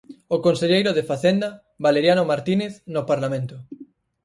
O 0.35 0.37
conselleiro 0.45 0.91
de 0.93 1.07
Facenda, 1.09 1.49
Valeriano 1.85 2.23
Martínez, 2.31 2.73
no 2.93 3.01
Parlamento. 3.11 3.55